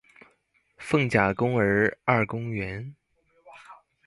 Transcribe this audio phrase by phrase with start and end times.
[0.79, 2.95] 鳳甲公兒二公園